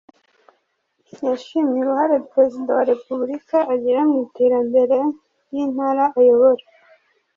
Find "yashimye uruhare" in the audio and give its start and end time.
1.27-2.15